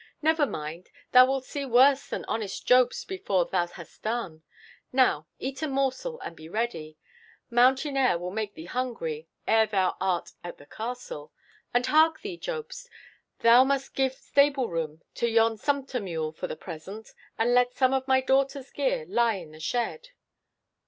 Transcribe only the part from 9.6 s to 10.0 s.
thou